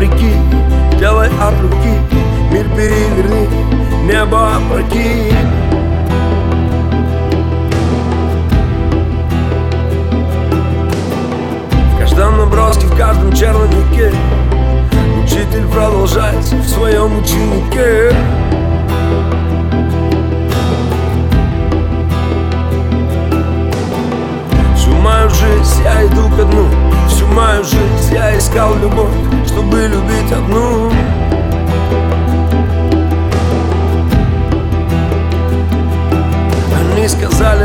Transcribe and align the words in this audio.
вопреки 0.00 0.32
Делай 0.98 1.28
от 1.28 1.60
руки 1.60 1.94
Мир 2.52 2.66
переверни 2.76 3.48
Небо 4.06 4.56
опрокинь 4.56 5.69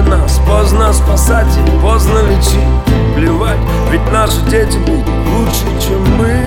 нас 0.08 0.40
поздно 0.48 0.94
спасать 0.94 1.58
и 1.58 1.80
поздно 1.82 2.20
лечить. 2.20 2.96
Плевать, 3.16 3.60
ведь 3.92 4.12
наши 4.12 4.42
дети 4.50 4.78
будут 4.78 5.08
лучше, 5.08 5.66
чем 5.80 6.02
мы. 6.18 6.46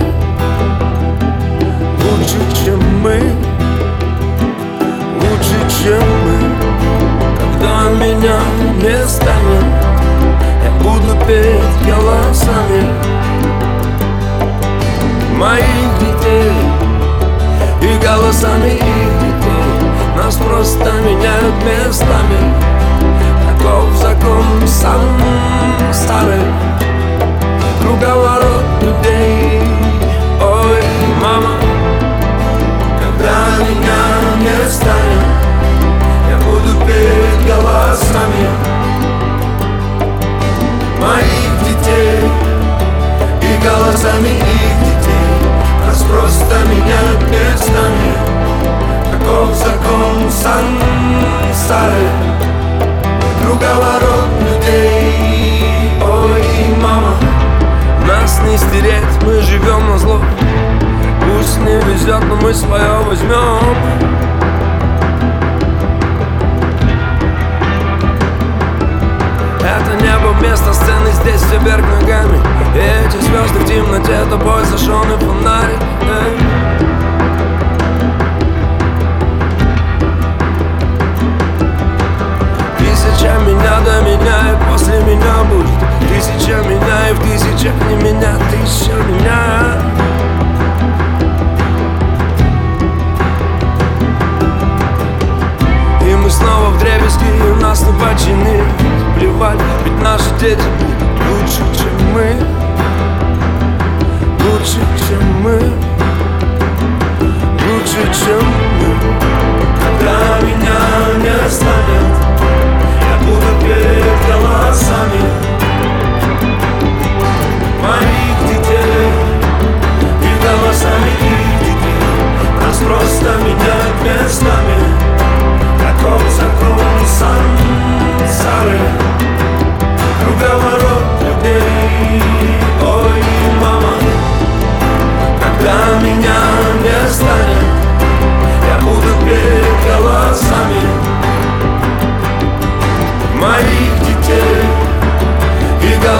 Лучше, 2.03 2.63
чем 2.63 2.79
мы. 3.01 3.19
Лучше, 5.15 5.83
чем 5.83 6.03
мы. 6.25 6.39
Когда 7.39 7.89
меня 7.89 8.39
не 8.77 9.07
станет 9.07 9.65
Я 10.63 10.71
буду 10.83 11.17
петь 11.25 11.87
голосами 11.87 12.83
Моих 15.35 15.65
детей. 15.99 16.51
И 17.81 18.05
голосами 18.05 18.71
их 18.71 19.19
детей. 19.19 19.89
Нас 20.17 20.35
просто 20.35 20.91
меняют 21.01 21.55
местами 21.63 22.08
Круговорот 27.99 28.63
людей. 28.81 29.61
Ой, 30.41 30.83
мама 31.21 31.57
Когда 32.97 33.57
меня 33.59 33.99
не 34.39 34.69
станет 34.69 35.25
Я 36.29 36.37
буду 36.37 36.79
петь 36.85 37.45
голосами 37.45 38.47
Моих 41.01 41.51
детей 41.67 42.21
И 43.41 43.67
голосами 43.67 44.29
их 44.29 44.75
детей. 44.79 45.49
Нас 45.85 46.01
просто 46.03 46.55
меняют 46.69 47.21
местами 47.29 48.13
Таков 49.11 49.53
закон 49.55 50.31
сам 50.31 50.79
старый 51.53 52.07
Круговорот 53.41 54.29
людей 54.41 54.88
noite 62.49 62.65
maior, 62.65 63.05
mas 63.05 63.21
não. 63.21 63.68
Ведь 100.49 100.88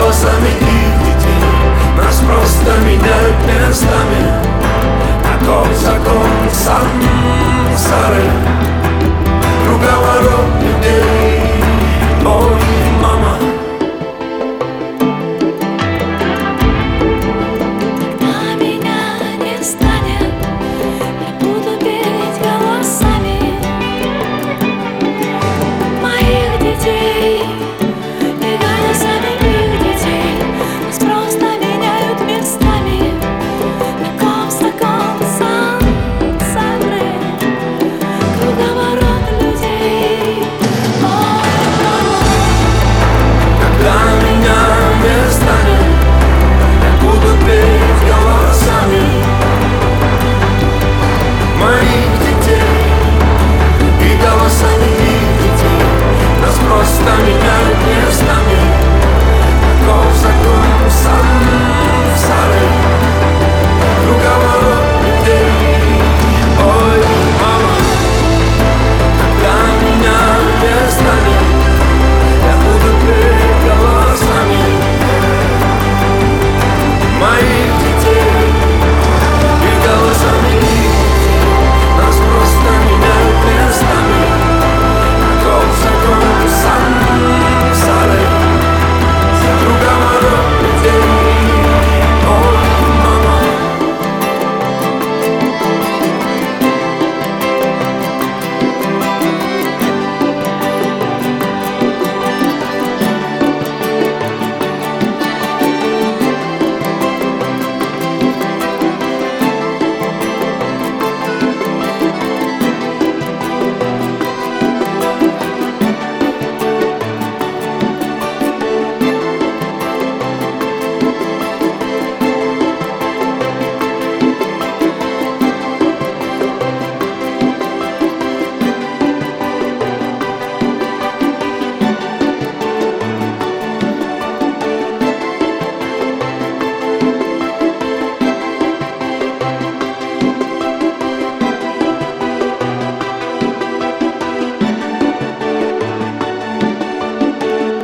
вопросами 0.09 0.49
их 0.49 0.99
детей 1.05 1.43
Нас 1.95 2.19
просто 2.19 2.81
меняют 2.81 3.35
местами. 3.45 4.33
Таков 5.23 5.67
закон 5.77 6.27
сам 6.51 6.87
Сары 7.77 8.78